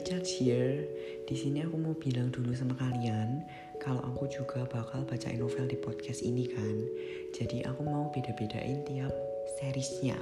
Richard 0.00 0.24
here. 0.24 0.88
Di 1.28 1.36
sini 1.36 1.60
aku 1.60 1.76
mau 1.76 1.92
bilang 1.92 2.32
dulu 2.32 2.56
sama 2.56 2.72
kalian 2.80 3.44
kalau 3.84 4.00
aku 4.00 4.32
juga 4.32 4.64
bakal 4.64 5.04
bacain 5.04 5.36
novel 5.36 5.68
di 5.68 5.76
podcast 5.76 6.24
ini 6.24 6.48
kan. 6.48 6.76
Jadi 7.36 7.60
aku 7.68 7.84
mau 7.84 8.08
beda-bedain 8.08 8.80
tiap 8.88 9.12
seriesnya. 9.60 10.16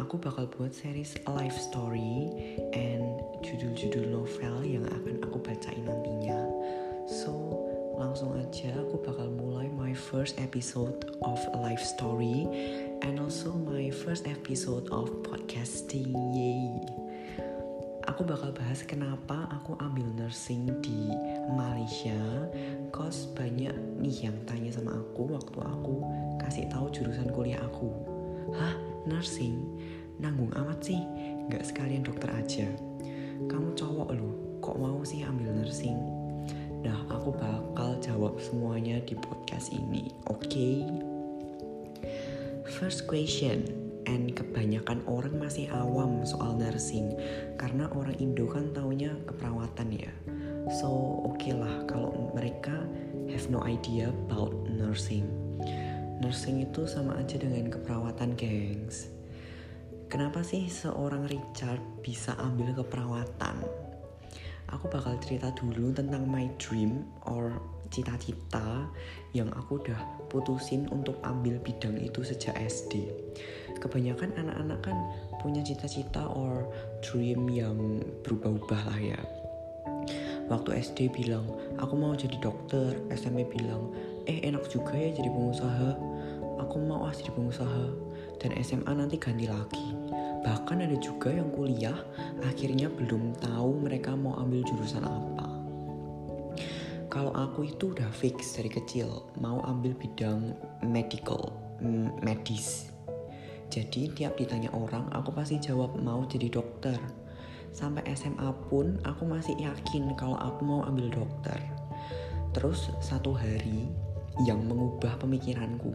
Aku 0.00 0.16
bakal 0.16 0.48
buat 0.56 0.72
series 0.72 1.20
life 1.28 1.52
story 1.52 2.32
and 2.72 3.20
judul-judul 3.44 4.08
novel 4.08 4.64
yang 4.64 4.88
akan 4.88 5.20
aku 5.20 5.36
bacain 5.44 5.84
nantinya. 5.84 6.40
So, 7.04 7.60
langsung 8.00 8.40
aja 8.40 8.72
aku 8.72 9.04
bakal 9.04 9.36
mulai 9.36 9.68
my 9.68 9.92
first 9.92 10.40
episode 10.40 11.04
of 11.20 11.36
a 11.52 11.60
life 11.60 11.84
story 11.84 12.48
and 13.04 13.20
also 13.20 13.52
my 13.52 13.92
first 13.92 14.24
episode 14.24 14.88
of 14.88 15.12
podcasting. 15.28 16.16
Yay! 16.32 17.05
Aku 18.06 18.22
bakal 18.24 18.50
bahas 18.54 18.80
kenapa 18.86 19.50
aku 19.52 19.76
ambil 19.82 20.06
nursing 20.16 20.70
di 20.80 21.10
Malaysia. 21.52 22.16
Cause 22.94 23.28
banyak 23.34 23.74
nih 24.00 24.30
yang 24.30 24.36
tanya 24.48 24.72
sama 24.72 24.96
aku 24.96 25.36
waktu 25.36 25.58
aku 25.60 25.96
kasih 26.40 26.70
tahu 26.72 26.88
jurusan 26.94 27.28
kuliah 27.34 27.60
aku. 27.60 27.90
Hah? 28.54 28.74
Nursing? 29.06 29.62
Nanggung 30.18 30.50
amat 30.54 30.82
sih. 30.82 31.02
Nggak 31.50 31.66
sekalian 31.66 32.02
dokter 32.06 32.30
aja. 32.32 32.66
Kamu 33.46 33.76
cowok 33.76 34.10
loh 34.16 34.34
kok 34.64 34.78
mau 34.80 35.02
sih 35.04 35.22
ambil 35.22 35.52
nursing? 35.52 35.98
Nah 36.82 37.06
aku 37.10 37.34
bakal 37.34 37.98
jawab 38.00 38.38
semuanya 38.40 39.02
di 39.02 39.18
podcast 39.18 39.74
ini 39.74 40.10
oke? 40.30 40.46
Okay? 40.46 40.82
first 42.76 43.06
question 43.06 43.85
and 44.06 44.32
kebanyakan 44.32 45.02
orang 45.10 45.36
masih 45.36 45.66
awam 45.74 46.22
soal 46.22 46.54
nursing. 46.54 47.12
Karena 47.58 47.90
orang 47.92 48.16
Indo 48.22 48.46
kan 48.48 48.70
taunya 48.72 49.12
keperawatan 49.26 49.90
ya. 49.92 50.12
So 50.80 51.22
oke 51.26 51.38
okay 51.38 51.54
lah 51.54 51.86
kalau 51.86 52.32
mereka 52.34 52.74
have 53.30 53.46
no 53.50 53.62
idea 53.66 54.10
about 54.30 54.54
nursing. 54.70 55.26
Nursing 56.22 56.64
itu 56.64 56.88
sama 56.88 57.18
aja 57.20 57.36
dengan 57.36 57.68
keperawatan 57.68 58.38
gengs. 58.38 59.10
Kenapa 60.06 60.40
sih 60.46 60.70
seorang 60.70 61.26
Richard 61.26 61.82
bisa 62.00 62.38
ambil 62.38 62.72
keperawatan? 62.78 63.58
Aku 64.70 64.90
bakal 64.90 65.18
cerita 65.22 65.50
dulu 65.54 65.94
tentang 65.94 66.26
my 66.26 66.46
dream 66.58 67.06
or 67.26 67.58
cita-cita 67.90 68.90
yang 69.30 69.50
aku 69.54 69.78
udah 69.82 69.98
putusin 70.26 70.90
untuk 70.90 71.18
ambil 71.22 71.58
bidang 71.62 71.98
itu 72.02 72.22
sejak 72.26 72.54
SD. 72.58 73.06
Kebanyakan 73.86 74.34
anak-anak 74.34 74.82
kan 74.82 74.98
punya 75.38 75.62
cita-cita 75.62 76.26
or 76.26 76.66
dream 77.06 77.46
yang 77.46 78.02
berubah-ubah 78.26 78.82
lah 78.90 78.98
ya. 78.98 79.20
Waktu 80.50 80.82
SD 80.82 81.14
bilang, 81.14 81.46
aku 81.78 81.94
mau 81.94 82.10
jadi 82.18 82.34
dokter. 82.42 82.98
SMP 83.14 83.46
bilang, 83.46 83.94
eh 84.26 84.42
enak 84.42 84.66
juga 84.66 84.98
ya 84.98 85.14
jadi 85.14 85.30
pengusaha. 85.30 85.94
Aku 86.66 86.82
mau 86.82 87.06
ah 87.06 87.14
jadi 87.14 87.30
pengusaha. 87.30 87.86
Dan 88.42 88.58
SMA 88.58 88.90
nanti 88.90 89.22
ganti 89.22 89.46
lagi. 89.46 89.94
Bahkan 90.42 90.82
ada 90.82 90.98
juga 90.98 91.30
yang 91.30 91.54
kuliah 91.54 91.94
akhirnya 92.42 92.90
belum 92.90 93.38
tahu 93.38 93.86
mereka 93.86 94.18
mau 94.18 94.34
ambil 94.42 94.66
jurusan 94.66 95.06
apa 95.06 95.46
kalau 97.16 97.32
aku 97.32 97.64
itu 97.64 97.96
udah 97.96 98.12
fix 98.12 98.60
dari 98.60 98.68
kecil 98.68 99.24
mau 99.40 99.64
ambil 99.64 99.96
bidang 99.96 100.52
medical, 100.84 101.48
medis. 102.20 102.95
Jadi 103.66 104.14
tiap 104.14 104.38
ditanya 104.38 104.70
orang, 104.72 105.10
aku 105.10 105.34
pasti 105.34 105.58
jawab 105.58 105.98
mau 105.98 106.22
jadi 106.26 106.48
dokter. 106.48 106.98
Sampai 107.74 108.06
SMA 108.16 108.48
pun 108.70 108.96
aku 109.04 109.28
masih 109.28 109.52
yakin 109.60 110.16
kalau 110.16 110.38
aku 110.38 110.64
mau 110.64 110.80
ambil 110.88 111.12
dokter. 111.12 111.58
Terus 112.56 112.88
satu 113.04 113.36
hari 113.36 113.90
yang 114.48 114.64
mengubah 114.64 115.20
pemikiranku. 115.20 115.92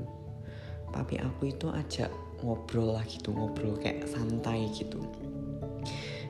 Papi 0.92 1.18
aku 1.24 1.50
itu 1.50 1.72
ajak 1.72 2.12
ngobrol 2.44 2.98
lah 3.00 3.06
gitu, 3.08 3.32
ngobrol 3.32 3.80
kayak 3.80 4.06
santai 4.06 4.70
gitu. 4.76 5.02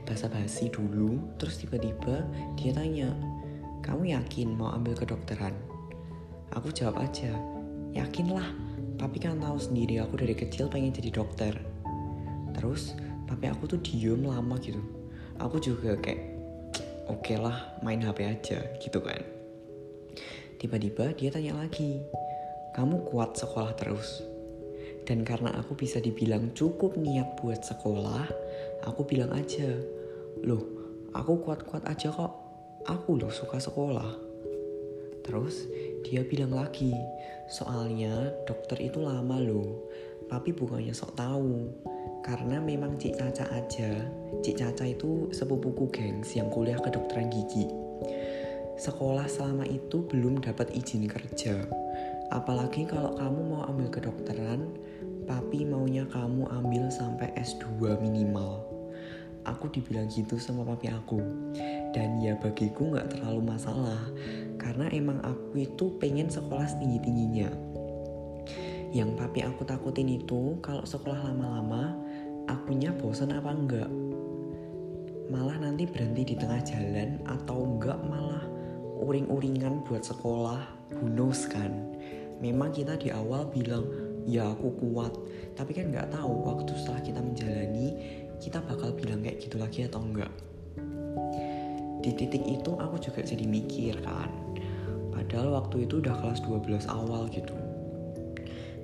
Basa 0.08 0.30
basi 0.30 0.70
dulu, 0.70 1.20
terus 1.36 1.60
tiba-tiba 1.60 2.24
dia 2.56 2.72
tanya, 2.72 3.10
kamu 3.82 4.14
yakin 4.14 4.54
mau 4.54 4.70
ambil 4.72 4.94
kedokteran? 4.94 5.52
Aku 6.54 6.70
jawab 6.70 7.02
aja, 7.02 7.32
yakinlah. 7.92 8.71
Papi 8.96 9.18
kan 9.20 9.40
tahu 9.40 9.58
sendiri 9.60 10.00
aku 10.00 10.20
dari 10.20 10.34
kecil 10.36 10.66
pengen 10.72 10.92
jadi 10.92 11.10
dokter. 11.12 11.54
Terus 12.56 12.96
papi 13.28 13.48
aku 13.48 13.76
tuh 13.76 13.80
diem 13.80 14.24
lama 14.24 14.56
gitu. 14.60 14.80
Aku 15.40 15.58
juga 15.58 15.96
kayak, 15.98 16.20
oke 17.08 17.22
okay 17.24 17.36
lah 17.40 17.76
main 17.80 18.00
HP 18.00 18.18
aja 18.24 18.58
gitu 18.78 18.98
kan. 19.00 19.20
Tiba-tiba 20.60 21.10
dia 21.18 21.30
tanya 21.34 21.58
lagi, 21.58 21.98
kamu 22.78 23.02
kuat 23.10 23.34
sekolah 23.34 23.74
terus? 23.74 24.22
Dan 25.02 25.26
karena 25.26 25.50
aku 25.58 25.74
bisa 25.74 25.98
dibilang 25.98 26.54
cukup 26.54 26.94
niat 26.94 27.34
buat 27.42 27.58
sekolah, 27.66 28.30
aku 28.86 29.02
bilang 29.02 29.34
aja, 29.34 29.66
loh 30.46 30.62
aku 31.10 31.42
kuat-kuat 31.42 31.84
aja 31.90 32.08
kok 32.14 32.32
aku 32.86 33.18
loh 33.18 33.30
suka 33.30 33.58
sekolah. 33.58 34.10
Terus 35.22 35.66
dia 36.02 36.26
bilang 36.26 36.52
lagi, 36.52 36.92
soalnya 37.46 38.34
dokter 38.44 38.78
itu 38.82 38.98
lama 38.98 39.38
loh, 39.38 39.86
tapi 40.26 40.50
bukannya 40.50 40.90
sok 40.90 41.14
tahu. 41.14 41.70
Karena 42.22 42.62
memang 42.62 42.98
Cik 42.98 43.18
Caca 43.18 43.50
aja, 43.50 43.90
Cik 44.42 44.56
Caca 44.58 44.84
itu 44.86 45.30
sepupuku 45.34 45.90
gengs 45.90 46.34
yang 46.38 46.46
kuliah 46.50 46.78
kedokteran 46.78 47.30
gigi. 47.30 47.66
Sekolah 48.78 49.26
selama 49.26 49.66
itu 49.66 50.06
belum 50.06 50.42
dapat 50.42 50.70
izin 50.74 51.10
kerja. 51.10 51.66
Apalagi 52.30 52.86
kalau 52.86 53.14
kamu 53.18 53.40
mau 53.54 53.62
ambil 53.66 53.90
kedokteran, 53.90 54.70
papi 55.26 55.66
maunya 55.66 56.06
kamu 56.10 56.46
ambil 56.50 56.90
sampai 56.90 57.30
S2 57.38 57.98
minimal 58.02 58.72
aku 59.46 59.70
dibilang 59.74 60.06
gitu 60.06 60.38
sama 60.38 60.62
papi 60.62 60.90
aku 60.90 61.18
dan 61.90 62.22
ya 62.22 62.38
bagiku 62.38 62.94
nggak 62.94 63.18
terlalu 63.18 63.42
masalah 63.54 63.98
karena 64.62 64.86
emang 64.94 65.18
aku 65.26 65.66
itu 65.66 65.90
pengen 65.98 66.30
sekolah 66.30 66.70
setinggi 66.70 66.98
tingginya 67.02 67.50
yang 68.92 69.16
papi 69.16 69.40
aku 69.40 69.64
takutin 69.64 70.20
itu 70.20 70.60
kalau 70.60 70.84
sekolah 70.84 71.32
lama-lama 71.32 71.96
akunya 72.44 72.92
bosan 72.92 73.32
apa 73.32 73.48
enggak? 73.48 73.88
Malah 75.32 75.64
nanti 75.64 75.88
berhenti 75.88 76.28
di 76.28 76.36
tengah 76.36 76.60
jalan 76.60 77.16
atau 77.24 77.64
enggak 77.64 77.96
malah 78.04 78.44
uring-uringan 79.00 79.80
buat 79.88 80.04
sekolah. 80.04 80.60
Who 81.00 81.08
kan? 81.48 81.72
Memang 82.44 82.76
kita 82.76 83.00
di 83.00 83.08
awal 83.08 83.48
bilang 83.48 83.88
ya 84.28 84.52
aku 84.52 84.76
kuat. 84.76 85.16
Tapi 85.56 85.72
kan 85.72 85.88
nggak 85.88 86.12
tahu 86.12 86.44
waktu 86.44 86.76
setelah 86.76 87.00
kita 87.00 87.20
menjalani 87.24 87.96
kita 88.44 88.60
bakal 88.60 88.92
bilang 88.92 89.24
kayak 89.24 89.40
gitu 89.40 89.56
lagi 89.56 89.88
atau 89.88 90.04
enggak 90.04 90.51
di 92.02 92.10
titik 92.10 92.42
itu 92.42 92.74
aku 92.74 92.98
juga 92.98 93.22
jadi 93.22 93.46
mikir 93.46 94.02
kan. 94.02 94.28
Padahal 95.14 95.54
waktu 95.54 95.86
itu 95.86 96.02
udah 96.02 96.18
kelas 96.18 96.42
12 96.44 96.90
awal 96.90 97.30
gitu. 97.30 97.54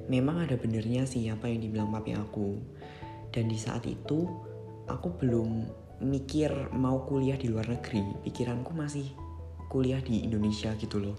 Memang 0.09 0.49
ada 0.49 0.57
benernya 0.57 1.05
sih 1.05 1.29
apa 1.29 1.51
yang 1.51 1.61
dibilang 1.61 1.91
papi 1.91 2.15
aku. 2.15 2.57
Dan 3.35 3.51
di 3.51 3.59
saat 3.59 3.85
itu 3.85 4.25
aku 4.89 5.19
belum 5.19 5.67
mikir 6.01 6.73
mau 6.73 7.05
kuliah 7.05 7.37
di 7.37 7.51
luar 7.51 7.67
negeri. 7.69 8.25
Pikiranku 8.25 8.73
masih 8.73 9.13
kuliah 9.69 10.01
di 10.01 10.25
Indonesia 10.25 10.73
gitu 10.79 11.03
loh. 11.03 11.19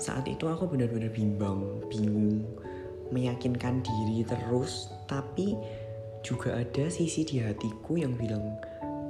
Saat 0.00 0.26
itu 0.26 0.48
aku 0.48 0.66
benar-benar 0.66 1.12
bimbang 1.12 1.84
bingung 1.92 2.42
meyakinkan 3.12 3.84
diri 3.84 4.24
terus. 4.24 4.90
Tapi 5.06 5.54
juga 6.26 6.58
ada 6.58 6.90
sisi 6.90 7.22
di 7.22 7.38
hatiku 7.38 7.94
yang 8.00 8.18
bilang, 8.18 8.58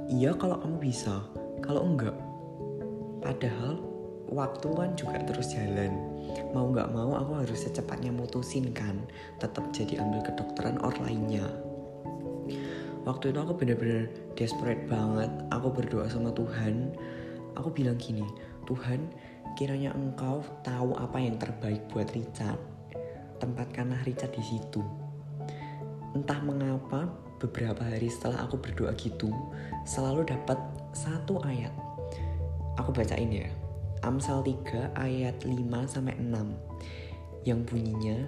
iya 0.09 0.33
kalau 0.35 0.57
kamu 0.59 0.77
bisa, 0.81 1.21
kalau 1.61 1.85
enggak. 1.85 2.17
Padahal 3.23 3.79
waktu 4.27 4.67
kan 4.73 4.89
juga 4.97 5.21
terus 5.23 5.53
jalan. 5.53 5.93
Mau 6.51 6.73
nggak 6.73 6.89
mau 6.91 7.13
aku 7.15 7.45
harus 7.45 7.69
secepatnya 7.69 8.09
mutusin 8.09 8.73
kan, 8.73 9.05
tetap 9.37 9.69
jadi 9.69 10.01
ambil 10.01 10.25
kedokteran 10.25 10.81
or 10.81 10.93
lainnya. 11.05 11.45
Waktu 13.07 13.31
itu 13.31 13.39
aku 13.39 13.53
bener-bener 13.55 14.11
desperate 14.35 14.85
banget. 14.89 15.31
Aku 15.53 15.71
berdoa 15.71 16.09
sama 16.11 16.33
Tuhan. 16.35 16.93
Aku 17.55 17.71
bilang 17.71 17.95
gini, 17.95 18.25
Tuhan, 18.67 19.07
kiranya 19.55 19.95
Engkau 19.95 20.43
tahu 20.65 20.93
apa 20.97 21.17
yang 21.17 21.39
terbaik 21.39 21.85
buat 21.89 22.11
Richard. 22.11 22.59
Tempatkanlah 23.39 24.03
Richard 24.03 24.35
di 24.35 24.43
situ 24.43 24.83
entah 26.13 26.41
mengapa 26.41 27.05
beberapa 27.39 27.81
hari 27.81 28.11
setelah 28.11 28.45
aku 28.45 28.59
berdoa 28.59 28.93
gitu 28.99 29.31
selalu 29.87 30.27
dapat 30.27 30.59
satu 30.91 31.39
ayat 31.47 31.71
aku 32.75 32.91
bacain 32.91 33.31
ya 33.31 33.49
Amsal 33.99 34.43
3 34.43 34.95
ayat 34.95 35.43
5 35.43 35.55
sampai 35.87 36.15
6 36.19 37.47
yang 37.47 37.63
bunyinya 37.67 38.27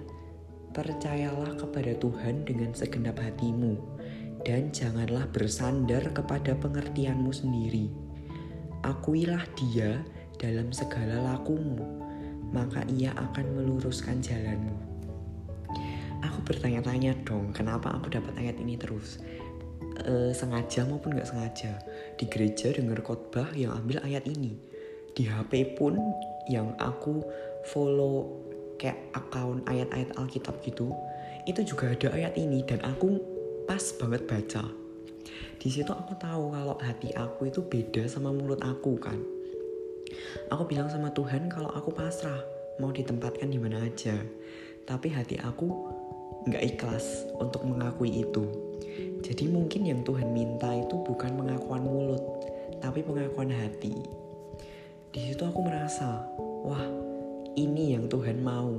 percayalah 0.72 1.56
kepada 1.56 1.92
Tuhan 1.96 2.44
dengan 2.48 2.72
segenap 2.72 3.20
hatimu 3.20 3.76
dan 4.42 4.74
janganlah 4.74 5.28
bersandar 5.30 6.02
kepada 6.10 6.58
pengertianmu 6.58 7.30
sendiri. 7.30 7.88
Akuilah 8.82 9.46
dia 9.54 10.02
dalam 10.42 10.74
segala 10.74 11.22
lakumu, 11.22 11.78
maka 12.50 12.82
ia 12.90 13.14
akan 13.14 13.46
meluruskan 13.54 14.18
jalanmu. 14.18 14.91
Aku 16.22 16.38
bertanya-tanya 16.46 17.18
dong, 17.26 17.50
kenapa 17.50 17.90
aku 17.90 18.06
dapat 18.14 18.34
ayat 18.38 18.56
ini 18.62 18.78
terus? 18.78 19.18
E, 20.02 20.30
sengaja 20.30 20.86
maupun 20.86 21.18
nggak 21.18 21.26
sengaja, 21.26 21.82
di 22.14 22.30
gereja 22.30 22.70
dengar 22.70 23.02
khotbah 23.02 23.50
yang 23.58 23.74
ambil 23.74 23.98
ayat 24.06 24.22
ini. 24.30 24.54
Di 25.12 25.26
HP 25.26 25.76
pun 25.76 25.98
yang 26.46 26.72
aku 26.78 27.20
follow 27.68 28.38
kayak 28.78 28.98
account 29.14 29.66
ayat-ayat 29.66 30.14
Alkitab 30.14 30.62
gitu, 30.62 30.94
itu 31.46 31.60
juga 31.66 31.90
ada 31.90 32.14
ayat 32.14 32.38
ini 32.38 32.62
dan 32.62 32.78
aku 32.86 33.18
pas 33.66 33.82
banget 33.98 34.22
baca. 34.26 34.64
Di 35.58 35.68
situ 35.70 35.90
aku 35.90 36.18
tahu 36.18 36.50
kalau 36.50 36.74
hati 36.82 37.14
aku 37.14 37.50
itu 37.50 37.62
beda 37.62 38.06
sama 38.10 38.34
mulut 38.34 38.58
aku 38.62 38.98
kan. 38.98 39.18
Aku 40.50 40.66
bilang 40.66 40.90
sama 40.90 41.14
Tuhan 41.14 41.46
kalau 41.46 41.70
aku 41.70 41.94
pasrah, 41.94 42.42
mau 42.82 42.90
ditempatkan 42.90 43.48
di 43.48 43.58
mana 43.62 43.86
aja. 43.86 44.14
Tapi 44.82 45.14
hati 45.14 45.38
aku 45.38 45.91
nggak 46.48 46.64
ikhlas 46.74 47.26
untuk 47.38 47.66
mengakui 47.66 48.24
itu. 48.24 48.44
Jadi 49.22 49.46
mungkin 49.46 49.86
yang 49.86 50.00
Tuhan 50.02 50.34
minta 50.34 50.70
itu 50.74 50.98
bukan 51.02 51.38
pengakuan 51.38 51.86
mulut, 51.86 52.22
tapi 52.82 53.06
pengakuan 53.06 53.54
hati. 53.54 53.94
Di 55.12 55.20
situ 55.30 55.42
aku 55.44 55.60
merasa, 55.62 56.26
wah 56.66 56.86
ini 57.54 57.94
yang 57.94 58.10
Tuhan 58.10 58.42
mau, 58.42 58.74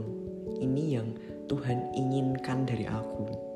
ini 0.60 1.00
yang 1.00 1.08
Tuhan 1.48 1.96
inginkan 1.96 2.68
dari 2.68 2.90
aku. 2.90 3.54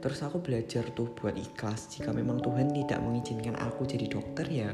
Terus 0.00 0.20
aku 0.24 0.40
belajar 0.40 0.84
tuh 0.96 1.12
buat 1.12 1.36
ikhlas 1.36 1.92
jika 1.92 2.08
memang 2.12 2.40
Tuhan 2.40 2.72
tidak 2.72 3.04
mengizinkan 3.04 3.52
aku 3.60 3.84
jadi 3.84 4.08
dokter 4.08 4.48
ya 4.48 4.72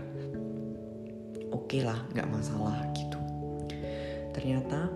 oke 1.66 1.74
okay 1.74 1.82
lah 1.82 1.98
nggak 2.14 2.30
masalah 2.30 2.78
gitu. 2.94 3.18
Ternyata 4.30 4.86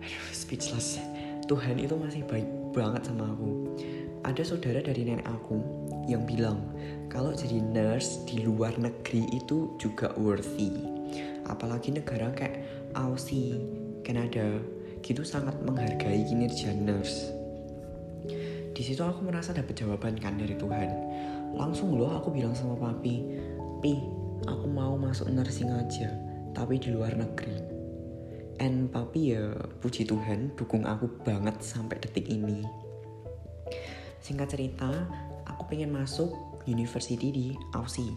aduh, 0.00 0.26
speechless. 0.32 0.96
Tuhan 1.50 1.78
itu 1.78 1.94
masih 1.98 2.22
baik 2.26 2.46
banget 2.74 3.06
sama 3.06 3.30
aku. 3.32 3.74
Ada 4.22 4.42
saudara 4.54 4.78
dari 4.78 5.02
nenek 5.02 5.26
aku 5.26 5.58
yang 6.06 6.22
bilang 6.26 6.62
kalau 7.10 7.34
jadi 7.34 7.58
nurse 7.58 8.22
di 8.26 8.46
luar 8.46 8.74
negeri 8.78 9.26
itu 9.34 9.74
juga 9.82 10.14
worthy. 10.14 10.70
Apalagi 11.50 11.90
negara 11.90 12.30
kayak 12.32 12.62
Aussie, 12.94 13.58
Kanada, 14.06 14.62
gitu 15.02 15.26
sangat 15.26 15.58
menghargai 15.66 16.22
kinerja 16.22 16.70
nurse 16.78 17.42
di 18.72 18.80
situ 18.80 19.04
aku 19.04 19.28
merasa 19.28 19.52
dapat 19.52 19.76
jawaban 19.76 20.16
kan 20.16 20.40
dari 20.40 20.56
Tuhan 20.56 20.90
langsung 21.54 21.92
loh 21.94 22.16
aku 22.16 22.32
bilang 22.32 22.56
sama 22.56 22.78
papi 22.78 23.20
pi 23.84 24.00
aku 24.48 24.66
mau 24.66 24.96
masuk 24.96 25.28
nursing 25.28 25.68
aja 25.68 26.08
tapi 26.56 26.80
di 26.80 26.88
luar 26.94 27.12
negeri 27.12 27.71
and 28.60 28.92
papi 28.92 29.36
ya 29.36 29.54
puji 29.80 30.04
Tuhan 30.04 30.52
dukung 30.58 30.84
aku 30.84 31.08
banget 31.22 31.60
sampai 31.62 31.96
detik 32.02 32.28
ini. 32.28 32.66
Singkat 34.20 34.48
cerita 34.52 34.90
aku 35.48 35.68
pengen 35.72 35.94
masuk 35.94 36.32
university 36.68 37.28
di 37.32 37.46
Aussie. 37.72 38.12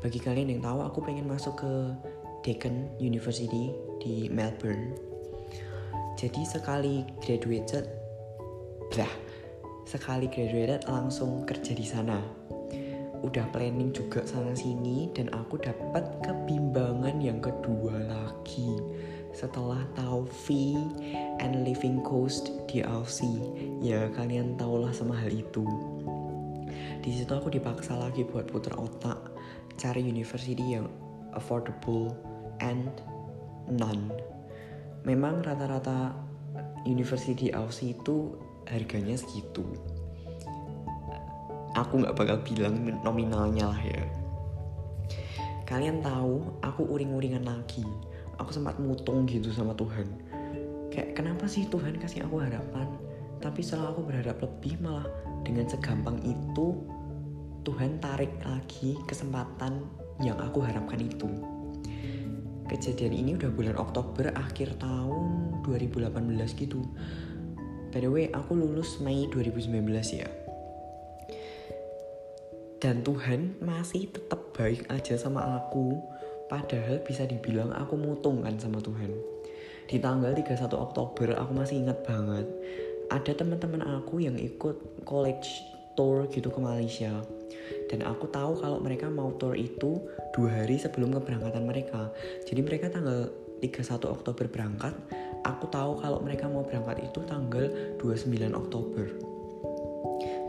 Bagi 0.00 0.20
kalian 0.22 0.54
yang 0.56 0.62
tahu 0.64 0.80
aku 0.80 0.98
pengen 1.04 1.28
masuk 1.28 1.60
ke 1.60 1.72
Deakin 2.40 2.88
University 3.02 3.74
di 4.00 4.32
Melbourne. 4.32 4.96
Jadi 6.16 6.42
sekali 6.44 7.04
graduated 7.20 7.84
bah 8.90 9.12
sekali 9.86 10.26
graduated 10.26 10.86
langsung 10.90 11.46
kerja 11.46 11.72
di 11.74 11.86
sana 11.86 12.39
udah 13.20 13.44
planning 13.52 13.92
juga 13.92 14.24
sana 14.24 14.56
sini 14.56 15.12
dan 15.12 15.28
aku 15.36 15.60
dapat 15.60 16.04
kebimbangan 16.24 17.20
yang 17.20 17.38
kedua 17.40 18.00
lagi. 18.08 18.80
Setelah 19.30 19.84
tahu 19.94 20.26
fee 20.26 20.80
and 21.38 21.62
living 21.62 22.02
cost 22.02 22.50
di 22.66 22.82
Aussie 22.82 23.40
ya 23.78 24.10
kalian 24.16 24.56
tahulah 24.56 24.90
sama 24.90 25.14
hal 25.14 25.30
itu. 25.30 25.62
Di 27.00 27.10
situ 27.16 27.32
aku 27.32 27.48
dipaksa 27.48 27.96
lagi 27.96 28.26
buat 28.26 28.48
putar 28.48 28.76
otak 28.76 29.20
cari 29.80 30.04
university 30.04 30.76
yang 30.76 30.88
affordable 31.32 32.12
and 32.60 32.90
none. 33.70 34.12
Memang 35.08 35.40
rata-rata 35.40 36.12
university 36.84 37.54
Aussie 37.56 37.96
itu 37.96 38.36
harganya 38.68 39.16
segitu 39.16 39.64
aku 41.80 42.04
nggak 42.04 42.16
bakal 42.16 42.36
bilang 42.44 42.76
nominalnya 43.00 43.72
lah 43.72 43.80
ya. 43.80 44.04
Kalian 45.64 46.04
tahu 46.04 46.60
aku 46.60 46.82
uring-uringan 46.84 47.46
lagi. 47.46 47.86
Aku 48.36 48.52
sempat 48.52 48.76
mutung 48.76 49.24
gitu 49.24 49.48
sama 49.52 49.72
Tuhan. 49.72 50.08
Kayak 50.92 51.16
kenapa 51.16 51.46
sih 51.46 51.64
Tuhan 51.70 51.96
kasih 51.96 52.26
aku 52.26 52.42
harapan? 52.42 52.88
Tapi 53.40 53.60
setelah 53.64 53.94
aku 53.94 54.04
berharap 54.04 54.36
lebih 54.42 54.82
malah 54.84 55.06
dengan 55.46 55.64
segampang 55.64 56.20
itu 56.26 56.76
Tuhan 57.64 58.02
tarik 58.02 58.32
lagi 58.44 58.98
kesempatan 59.08 59.84
yang 60.20 60.36
aku 60.36 60.60
harapkan 60.60 61.00
itu. 61.00 61.28
Kejadian 62.68 63.14
ini 63.14 63.30
udah 63.38 63.50
bulan 63.50 63.76
Oktober 63.78 64.30
akhir 64.36 64.78
tahun 64.82 65.62
2018 65.64 66.60
gitu. 66.60 66.82
By 67.90 68.02
the 68.02 68.10
way, 68.10 68.26
aku 68.30 68.54
lulus 68.54 69.02
Mei 69.02 69.26
2019 69.26 69.86
ya. 70.14 70.28
Dan 72.80 73.04
Tuhan 73.04 73.60
masih 73.60 74.08
tetap 74.08 74.56
baik 74.56 74.88
aja 74.88 75.12
sama 75.20 75.60
aku. 75.60 76.00
Padahal 76.48 77.04
bisa 77.04 77.28
dibilang 77.28 77.76
aku 77.76 77.92
mutung 78.00 78.40
kan 78.40 78.56
sama 78.56 78.80
Tuhan. 78.80 79.12
Di 79.84 80.00
tanggal 80.00 80.32
31 80.32 80.64
Oktober 80.80 81.36
aku 81.36 81.52
masih 81.52 81.84
ingat 81.84 82.00
banget. 82.08 82.48
Ada 83.12 83.36
teman-teman 83.36 83.84
aku 83.84 84.24
yang 84.24 84.40
ikut 84.40 85.04
college 85.04 85.60
tour 85.92 86.24
gitu 86.32 86.48
ke 86.48 86.56
Malaysia. 86.56 87.20
Dan 87.92 88.00
aku 88.00 88.32
tahu 88.32 88.56
kalau 88.56 88.80
mereka 88.80 89.12
mau 89.12 89.28
tour 89.36 89.52
itu 89.52 90.00
dua 90.32 90.64
hari 90.64 90.80
sebelum 90.80 91.12
keberangkatan 91.20 91.68
mereka. 91.68 92.08
Jadi 92.48 92.64
mereka 92.64 92.88
tanggal 92.88 93.28
31 93.60 94.08
Oktober 94.08 94.48
berangkat, 94.48 94.96
aku 95.44 95.68
tahu 95.68 96.00
kalau 96.00 96.24
mereka 96.24 96.48
mau 96.48 96.64
berangkat 96.64 97.12
itu 97.12 97.20
tanggal 97.28 97.68
29 98.00 98.56
Oktober 98.56 99.30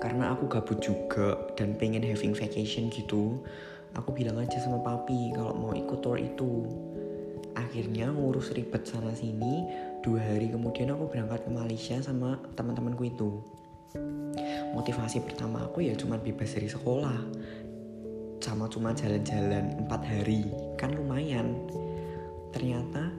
karena 0.02 0.34
aku 0.34 0.50
gabut 0.50 0.82
juga 0.82 1.38
dan 1.54 1.78
pengen 1.78 2.02
having 2.02 2.34
vacation 2.34 2.90
gitu 2.90 3.40
aku 3.96 4.16
bilang 4.16 4.40
aja 4.40 4.60
sama 4.60 4.80
papi 4.80 5.36
kalau 5.36 5.56
mau 5.56 5.74
ikut 5.76 6.00
tour 6.00 6.20
itu. 6.20 6.68
Akhirnya 7.52 8.08
ngurus 8.12 8.56
ribet 8.56 8.88
sana 8.88 9.12
sini 9.12 9.68
dua 10.00 10.24
hari 10.24 10.48
kemudian 10.48 10.96
aku 10.96 11.12
berangkat 11.12 11.44
ke 11.44 11.52
Malaysia 11.52 11.98
sama 12.00 12.40
teman-temanku 12.56 13.04
itu. 13.12 13.44
Motivasi 14.72 15.20
pertama 15.20 15.68
aku 15.68 15.84
ya 15.84 15.92
cuma 16.00 16.16
bebas 16.16 16.56
dari 16.56 16.72
sekolah 16.72 17.20
sama 18.40 18.72
cuma 18.72 18.96
jalan-jalan 18.96 19.84
empat 19.84 20.02
hari 20.08 20.48
kan 20.80 20.96
lumayan. 20.96 21.60
Ternyata 22.56 23.12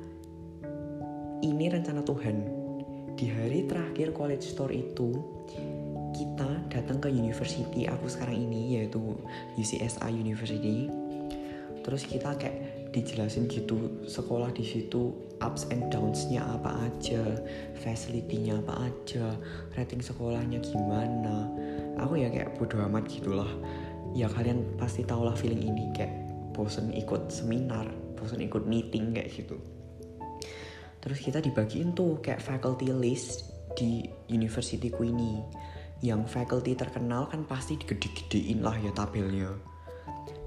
ini 1.45 1.69
rencana 1.69 2.01
Tuhan. 2.01 2.65
Di 3.13 3.29
hari 3.29 3.69
terakhir 3.69 4.17
college 4.17 4.43
store 4.57 4.73
itu, 4.73 5.13
kita 6.15 6.49
datang 6.71 7.01
ke 7.01 7.09
university 7.11 7.89
aku 7.89 8.07
sekarang 8.07 8.47
ini 8.49 8.81
yaitu 8.81 9.01
UCSI 9.59 10.13
University. 10.13 10.89
Terus 11.83 12.07
kita 12.07 12.39
kayak 12.39 12.93
dijelasin 12.95 13.51
gitu 13.51 14.05
sekolah 14.07 14.55
di 14.55 14.63
situ 14.63 15.11
ups 15.43 15.67
and 15.75 15.91
downs-nya 15.91 16.45
apa 16.47 16.87
aja, 16.87 17.25
facility-nya 17.83 18.63
apa 18.63 18.93
aja, 18.93 19.35
rating 19.75 19.99
sekolahnya 19.99 20.63
gimana. 20.63 21.51
Aku 21.99 22.21
ya 22.21 22.31
kayak 22.31 22.55
bodo 22.55 22.79
amat 22.87 23.11
gitulah. 23.11 23.51
Ya 24.15 24.31
kalian 24.31 24.79
pasti 24.79 25.03
tau 25.03 25.27
lah 25.27 25.35
feeling 25.35 25.75
ini 25.75 25.91
kayak 25.97 26.15
bosen 26.55 26.95
ikut 26.95 27.33
seminar, 27.33 27.89
bosen 28.15 28.39
ikut 28.45 28.63
meeting 28.69 29.17
kayak 29.17 29.33
gitu 29.35 29.59
terus 31.03 31.19
kita 31.19 31.43
dibagiin 31.43 31.91
tuh 31.93 32.23
kayak 32.23 32.39
faculty 32.39 32.95
list 32.95 33.51
di 33.75 34.07
university 34.31 34.87
ini 35.03 35.43
yang 36.03 36.27
faculty 36.27 36.75
terkenal 36.75 37.31
kan 37.31 37.47
pasti 37.47 37.79
digede-gedein 37.79 38.59
lah 38.59 38.75
ya 38.75 38.91
tabelnya. 38.91 39.55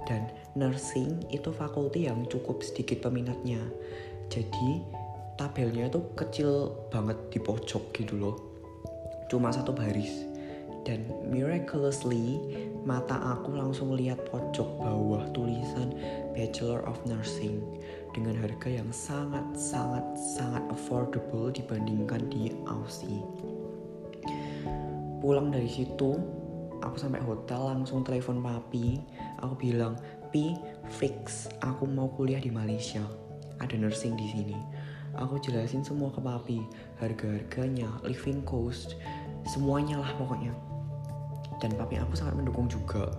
Dan 0.05 0.29
nursing 0.53 1.25
itu 1.31 1.49
fakulti 1.49 2.05
yang 2.05 2.27
cukup 2.27 2.61
sedikit 2.61 3.07
peminatnya. 3.07 3.63
Jadi 4.29 4.83
tabelnya 5.39 5.87
tuh 5.89 6.11
kecil 6.13 6.75
banget 6.91 7.17
di 7.31 7.39
pojok 7.39 7.95
gitu 7.95 8.19
loh. 8.19 8.35
Cuma 9.31 9.49
satu 9.49 9.71
baris. 9.71 10.27
Dan 10.85 11.09
miraculously 11.25 12.37
mata 12.85 13.17
aku 13.17 13.57
langsung 13.57 13.97
lihat 13.97 14.21
pojok 14.29 14.69
bawah 14.77 15.25
tulisan 15.33 15.97
Bachelor 16.37 16.85
of 16.85 17.01
Nursing 17.09 17.57
dengan 18.13 18.37
harga 18.37 18.69
yang 18.69 18.93
sangat 18.93 19.41
sangat 19.57 20.05
sangat 20.37 20.61
affordable 20.69 21.49
dibandingkan 21.49 22.29
di 22.29 22.53
Aussie. 22.69 23.25
Pulang 25.25 25.49
dari 25.49 25.65
situ, 25.65 26.21
aku 26.85 27.01
sampai 27.01 27.17
hotel 27.17 27.57
langsung 27.73 28.05
telepon 28.05 28.45
papi. 28.45 29.01
Aku 29.41 29.57
bilang 29.57 29.97
pi 30.29 30.53
fix 31.01 31.49
aku 31.65 31.89
mau 31.89 32.13
kuliah 32.13 32.37
di 32.37 32.53
Malaysia. 32.53 33.01
Ada 33.57 33.73
nursing 33.73 34.13
di 34.13 34.29
sini. 34.29 34.53
Aku 35.17 35.41
jelasin 35.41 35.81
semua 35.81 36.13
ke 36.13 36.21
papi. 36.21 36.61
Harga-harganya 37.01 37.89
living 38.05 38.45
cost 38.45 39.01
semuanya 39.49 39.97
lah 39.97 40.13
pokoknya. 40.13 40.53
Dan 41.57 41.73
papi 41.73 41.97
aku 41.97 42.13
sangat 42.13 42.37
mendukung 42.37 42.69
juga. 42.69 43.09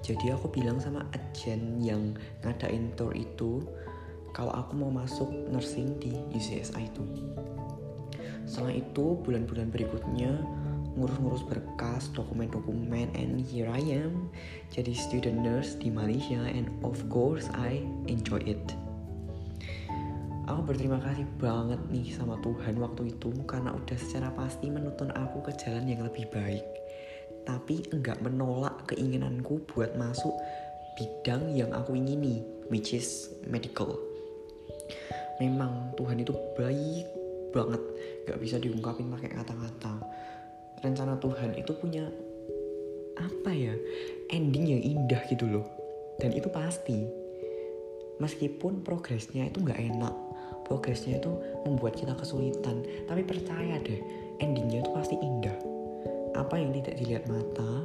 Jadi 0.00 0.32
aku 0.32 0.48
bilang 0.48 0.80
sama 0.80 1.04
agen 1.12 1.76
yang 1.76 2.16
ngadain 2.40 2.88
tour 2.96 3.12
itu 3.12 3.60
kalau 4.32 4.56
aku 4.56 4.80
mau 4.80 4.88
masuk 4.88 5.28
nursing 5.52 5.92
di 6.00 6.16
UCSI 6.32 6.88
itu. 6.88 7.04
Setelah 8.48 8.80
itu 8.80 9.20
bulan-bulan 9.20 9.68
berikutnya 9.68 10.63
ngurus-ngurus 10.94 11.42
berkas, 11.46 12.10
dokumen-dokumen, 12.14 13.10
and 13.18 13.42
here 13.42 13.66
I 13.66 13.82
am 13.82 14.30
jadi 14.70 14.94
student 14.94 15.42
nurse 15.42 15.74
di 15.74 15.90
Malaysia 15.90 16.38
and 16.46 16.70
of 16.86 16.98
course 17.10 17.50
I 17.54 17.82
enjoy 18.06 18.42
it. 18.46 18.62
Aku 20.44 20.60
berterima 20.60 21.00
kasih 21.00 21.24
banget 21.40 21.80
nih 21.88 22.12
sama 22.12 22.36
Tuhan 22.44 22.76
waktu 22.76 23.16
itu 23.16 23.32
karena 23.48 23.72
udah 23.72 23.96
secara 23.96 24.28
pasti 24.36 24.68
menuntun 24.68 25.08
aku 25.16 25.40
ke 25.40 25.56
jalan 25.56 25.88
yang 25.88 26.04
lebih 26.04 26.28
baik. 26.28 26.62
Tapi 27.48 27.80
enggak 27.92 28.20
menolak 28.20 28.84
keinginanku 28.92 29.64
buat 29.72 29.96
masuk 29.96 30.36
bidang 31.00 31.48
yang 31.56 31.72
aku 31.72 31.96
ingini, 31.96 32.44
which 32.68 32.92
is 32.92 33.32
medical. 33.48 33.96
Memang 35.40 35.96
Tuhan 35.98 36.22
itu 36.22 36.36
baik 36.54 37.08
banget, 37.50 37.82
gak 38.26 38.38
bisa 38.38 38.58
diungkapin 38.58 39.10
pakai 39.10 39.30
kata-kata. 39.30 39.94
Rencana 40.84 41.16
Tuhan 41.16 41.56
itu 41.56 41.72
punya 41.80 42.04
apa 43.16 43.50
ya, 43.50 43.72
ending 44.28 44.76
yang 44.76 44.82
indah 44.84 45.24
gitu 45.32 45.48
loh. 45.48 45.64
Dan 46.20 46.36
itu 46.36 46.52
pasti. 46.52 47.08
Meskipun 48.20 48.86
progresnya 48.86 49.50
itu 49.50 49.58
nggak 49.58 49.80
enak, 49.80 50.14
progresnya 50.66 51.20
itu 51.20 51.30
membuat 51.68 51.94
kita 51.94 52.16
kesulitan 52.16 52.82
tapi 53.06 53.22
percaya 53.22 53.78
deh 53.84 54.00
endingnya 54.40 54.82
itu 54.82 54.90
pasti 54.90 55.14
indah 55.20 55.54
apa 56.34 56.58
yang 56.58 56.72
tidak 56.74 56.94
dilihat 56.98 57.24
mata 57.28 57.84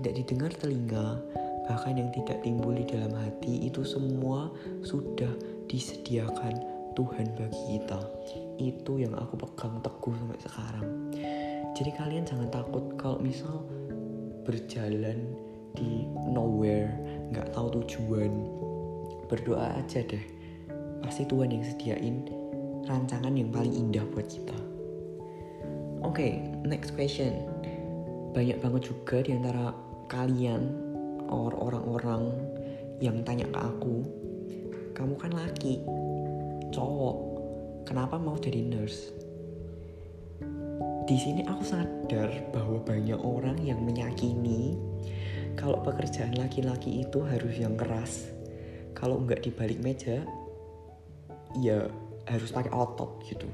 tidak 0.00 0.12
didengar 0.18 0.50
telinga 0.58 1.20
bahkan 1.64 1.96
yang 1.96 2.10
tidak 2.12 2.40
timbul 2.42 2.74
di 2.74 2.84
dalam 2.84 3.12
hati 3.14 3.68
itu 3.68 3.86
semua 3.86 4.50
sudah 4.82 5.30
disediakan 5.70 6.60
Tuhan 6.96 7.26
bagi 7.36 7.62
kita 7.76 8.00
itu 8.58 8.92
yang 9.00 9.14
aku 9.16 9.38
pegang 9.38 9.80
teguh 9.80 10.14
sampai 10.16 10.40
sekarang 10.42 10.88
jadi 11.74 11.90
kalian 11.98 12.24
jangan 12.24 12.48
takut 12.54 12.94
kalau 12.94 13.18
misal 13.18 13.66
berjalan 14.46 15.34
di 15.74 16.06
nowhere 16.30 16.94
nggak 17.34 17.50
tahu 17.50 17.82
tujuan 17.82 18.30
berdoa 19.26 19.74
aja 19.82 20.06
deh 20.06 20.22
pasti 21.02 21.26
Tuhan 21.26 21.50
yang 21.50 21.64
sediain 21.66 22.16
rancangan 22.84 23.32
yang 23.32 23.48
paling 23.48 23.72
indah 23.72 24.04
buat 24.12 24.28
kita. 24.28 24.56
Oke, 26.04 26.20
okay, 26.20 26.32
next 26.68 26.92
question. 26.92 27.48
Banyak 28.36 28.60
banget 28.60 28.92
juga 28.92 29.24
di 29.24 29.32
antara 29.32 29.72
kalian 30.12 30.68
or 31.32 31.56
orang-orang 31.56 32.28
yang 33.00 33.24
tanya 33.24 33.48
ke 33.48 33.58
aku, 33.58 34.04
kamu 34.92 35.14
kan 35.16 35.32
laki, 35.32 35.80
cowok, 36.76 37.16
kenapa 37.88 38.20
mau 38.20 38.36
jadi 38.36 38.60
nurse? 38.60 39.23
Di 41.04 41.20
sini 41.20 41.44
aku 41.44 41.60
sadar 41.60 42.48
bahwa 42.48 42.80
banyak 42.80 43.20
orang 43.20 43.60
yang 43.60 43.84
meyakini 43.84 44.72
kalau 45.52 45.84
pekerjaan 45.84 46.32
laki-laki 46.40 47.04
itu 47.04 47.20
harus 47.20 47.54
yang 47.60 47.76
keras. 47.76 48.32
Kalau 48.96 49.20
nggak 49.20 49.44
di 49.44 49.50
balik 49.52 49.84
meja, 49.84 50.24
ya 51.60 51.92
harus 52.24 52.50
pakai 52.50 52.72
otot 52.72 53.20
gitu. 53.28 53.44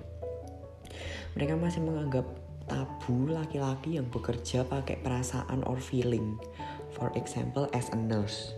Mereka 1.34 1.58
masih 1.58 1.82
menganggap 1.82 2.26
tabu 2.70 3.26
laki-laki 3.26 3.98
yang 3.98 4.06
bekerja 4.06 4.62
pakai 4.62 5.02
perasaan 5.02 5.66
or 5.66 5.82
feeling. 5.82 6.38
For 6.94 7.10
example 7.18 7.66
as 7.74 7.90
a 7.90 7.98
nurse. 7.98 8.54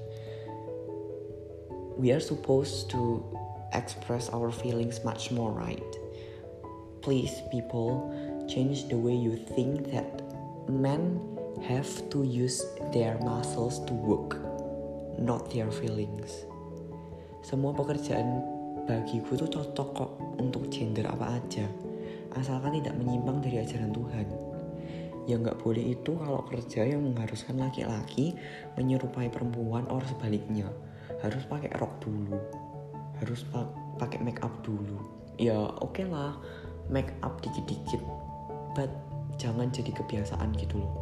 We 1.97 2.13
are 2.13 2.21
supposed 2.21 2.93
to 2.93 3.25
express 3.73 4.29
our 4.33 4.53
feelings 4.53 5.01
much 5.05 5.33
more 5.33 5.53
right. 5.53 5.93
Please 7.01 7.41
people 7.49 8.13
change 8.49 8.89
the 8.89 8.99
way 8.99 9.15
you 9.15 9.39
think 9.55 9.91
that 9.91 10.23
men 10.71 11.21
have 11.63 11.89
to 12.11 12.23
use 12.27 12.63
their 12.91 13.19
muscles 13.23 13.83
to 13.87 13.95
work 13.95 14.39
not 15.21 15.47
their 15.53 15.71
feelings. 15.71 16.49
Semua 17.43 17.71
pekerjaan 17.75 18.43
bagiku 18.87 19.39
tuh 19.39 19.51
cocok 19.51 19.89
kok 19.95 20.13
untuk 20.43 20.67
gender 20.73 21.07
apa 21.07 21.39
aja 21.39 21.67
asalkan 22.33 22.81
tidak 22.81 22.97
menyimpang 22.97 23.45
dari 23.45 23.61
ajaran 23.61 23.93
Tuhan. 23.93 24.27
Yang 25.31 25.39
nggak 25.47 25.61
boleh 25.63 25.85
itu 25.95 26.13
kalau 26.19 26.43
kerja 26.49 26.83
yang 26.89 27.05
mengharuskan 27.07 27.61
laki-laki 27.61 28.35
menyerupai 28.75 29.31
perempuan 29.31 29.87
or 29.93 30.03
sebaliknya. 30.09 30.67
Harus 31.23 31.47
pakai 31.47 31.71
rok 31.79 32.03
dulu 32.03 32.63
harus 33.23 33.47
pa 33.55 33.63
pakai 34.03 34.19
make 34.19 34.43
up 34.43 34.51
dulu. 34.67 34.99
Ya 35.39 35.55
oke 35.55 35.95
okay 35.95 36.07
lah 36.11 36.35
make 36.91 37.15
up 37.23 37.39
dikit-dikit 37.39 38.03
but 38.77 38.91
jangan 39.41 39.69
jadi 39.73 39.91
kebiasaan 39.93 40.55
gitu 40.57 40.81
loh. 40.81 40.95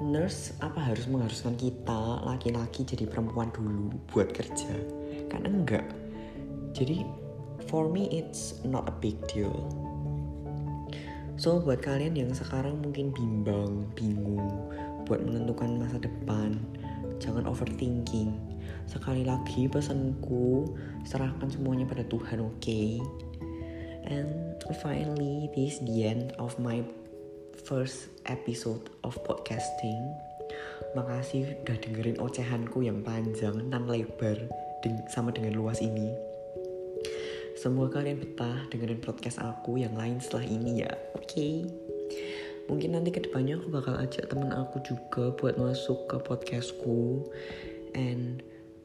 Nurse 0.00 0.56
apa 0.64 0.80
harus 0.80 1.04
mengharuskan 1.04 1.60
kita 1.60 2.24
laki-laki 2.24 2.88
jadi 2.88 3.04
perempuan 3.04 3.52
dulu 3.52 3.92
buat 4.08 4.32
kerja? 4.32 4.72
Kan 5.28 5.44
enggak. 5.44 5.84
Jadi 6.72 7.04
for 7.68 7.92
me 7.92 8.08
it's 8.08 8.64
not 8.64 8.88
a 8.88 8.94
big 8.96 9.20
deal. 9.28 9.52
So 11.40 11.60
buat 11.60 11.84
kalian 11.84 12.16
yang 12.16 12.32
sekarang 12.32 12.80
mungkin 12.80 13.12
bimbang 13.12 13.88
bingung 13.96 14.72
buat 15.04 15.24
menentukan 15.24 15.80
masa 15.80 16.00
depan 16.00 16.56
jangan 17.20 17.44
overthinking. 17.44 18.32
Sekali 18.88 19.22
lagi 19.22 19.68
pesanku 19.68 20.64
serahkan 21.04 21.52
semuanya 21.52 21.84
pada 21.84 22.02
Tuhan 22.08 22.40
oke? 22.40 22.56
okay? 22.56 22.98
And 24.10 24.58
finally 24.82 25.48
this 25.54 25.78
the 25.86 26.04
end 26.04 26.34
of 26.42 26.58
my 26.58 26.82
first 27.62 28.10
episode 28.26 28.90
of 29.06 29.14
podcasting 29.22 30.02
makasih 30.98 31.54
udah 31.62 31.78
dengerin 31.78 32.18
ocehanku 32.18 32.82
yang 32.82 33.06
panjang 33.06 33.70
dan 33.70 33.86
lebar 33.86 34.50
sama 35.12 35.30
dengan 35.30 35.54
luas 35.54 35.78
ini. 35.78 36.10
Semoga 37.54 38.00
kalian 38.00 38.18
betah 38.18 38.66
dengerin 38.72 38.98
podcast 39.04 39.38
aku 39.38 39.78
yang 39.78 39.94
lain 39.94 40.18
setelah 40.18 40.48
ini 40.48 40.82
ya. 40.82 40.90
Oke. 41.14 41.28
Okay. 41.28 41.56
Mungkin 42.66 42.96
nanti 42.96 43.12
ke 43.12 43.20
depannya 43.22 43.60
aku 43.60 43.68
bakal 43.68 43.98
ajak 44.00 44.30
temen 44.30 44.50
aku 44.50 44.80
juga 44.82 45.34
buat 45.36 45.60
masuk 45.60 46.08
ke 46.08 46.16
podcastku. 46.24 47.28
And 47.92 48.40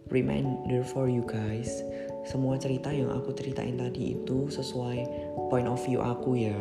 reminder 0.09 0.85
for 0.85 1.09
you 1.09 1.25
guys, 1.25 1.81
semua 2.25 2.57
cerita 2.57 2.89
yang 2.89 3.13
aku 3.13 3.33
ceritain 3.33 3.77
tadi 3.77 4.17
itu 4.17 4.49
sesuai 4.49 5.05
point 5.49 5.69
of 5.69 5.81
view 5.85 6.01
aku 6.01 6.37
ya. 6.37 6.57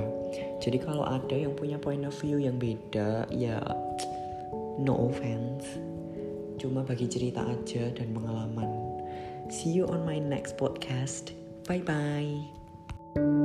Jadi 0.61 0.81
kalau 0.81 1.05
ada 1.05 1.37
yang 1.37 1.53
punya 1.57 1.77
point 1.81 2.05
of 2.05 2.15
view 2.21 2.41
yang 2.41 2.57
beda, 2.61 3.29
ya 3.33 3.61
no 4.81 5.11
offense. 5.11 5.67
Cuma 6.61 6.81
bagi 6.87 7.11
cerita 7.11 7.45
aja 7.45 7.93
dan 7.93 8.15
pengalaman 8.17 8.85
See 9.49 9.71
you 9.71 9.87
on 9.87 10.07
my 10.07 10.19
next 10.19 10.57
podcast. 10.57 11.33
Bye 11.69 11.85
bye. 11.85 13.44